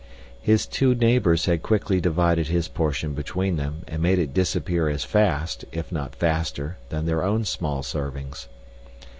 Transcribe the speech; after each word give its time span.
His 0.41 0.65
two 0.65 0.95
neighbors 0.95 1.45
had 1.45 1.61
quickly 1.61 2.01
divided 2.01 2.47
his 2.47 2.67
portion 2.67 3.13
between 3.13 3.57
them 3.57 3.83
and 3.87 4.01
made 4.01 4.17
it 4.17 4.33
disappear 4.33 4.89
as 4.89 5.03
fast, 5.03 5.63
if 5.71 5.91
not 5.91 6.15
faster, 6.15 6.79
than 6.89 7.05
their 7.05 7.23
own 7.23 7.45
small 7.45 7.83
servings. 7.83 8.47